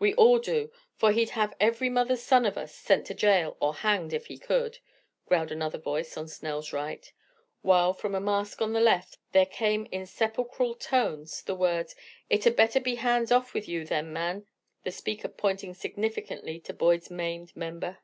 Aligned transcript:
"We 0.00 0.14
all 0.14 0.40
do, 0.40 0.72
for 0.96 1.12
he'd 1.12 1.30
have 1.30 1.54
every 1.60 1.88
mother's 1.88 2.24
son 2.24 2.44
of 2.44 2.58
us 2.58 2.74
sent 2.74 3.06
to 3.06 3.14
jail 3.14 3.56
or 3.60 3.72
hanged, 3.72 4.12
if 4.12 4.26
he 4.26 4.36
could," 4.36 4.80
growled 5.26 5.52
another 5.52 5.78
voice 5.78 6.16
on 6.16 6.26
Snell's 6.26 6.72
right, 6.72 7.12
while 7.62 7.92
from 7.94 8.16
a 8.16 8.20
mask 8.20 8.60
on 8.60 8.72
the 8.72 8.80
left 8.80 9.18
there 9.30 9.46
came 9.46 9.86
in 9.92 10.06
sepulchral 10.06 10.74
tones, 10.74 11.42
the 11.42 11.54
words, 11.54 11.94
"It 12.28 12.42
had 12.42 12.56
better 12.56 12.80
be 12.80 12.96
hands 12.96 13.30
off 13.30 13.54
with 13.54 13.68
you 13.68 13.84
then, 13.84 14.12
man," 14.12 14.44
the 14.82 14.90
speaker 14.90 15.28
pointing 15.28 15.74
significantly 15.74 16.58
to 16.62 16.72
Boyd's 16.74 17.08
maimed 17.08 17.54
member. 17.56 17.98